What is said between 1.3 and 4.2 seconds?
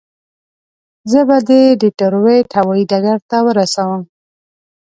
دې ډیترویت هوایي ډګر ته ورسوم.